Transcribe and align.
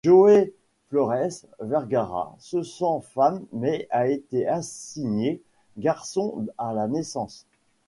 Joey 0.03 0.51
Flores-Vergara 0.89 2.35
se 2.39 2.63
sent 2.63 3.01
femme 3.13 3.45
mais 3.53 3.87
a 3.91 4.07
été 4.07 4.47
assignée 4.47 5.43
garçon 5.77 6.47
à 6.57 6.73
la 6.73 6.87
naissance. 6.87 7.45